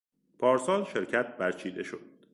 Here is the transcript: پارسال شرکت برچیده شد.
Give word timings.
پارسال 0.39 0.83
شرکت 0.83 1.37
برچیده 1.37 1.83
شد. 1.83 2.01